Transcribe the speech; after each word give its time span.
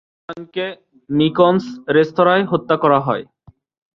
আর্দালানকে 0.29 0.65
মিকোনস 1.09 1.65
রেস্তোরাঁয় 1.95 2.45
হত্যা 2.51 2.75
করা 2.83 2.99
হয়। 2.99 3.23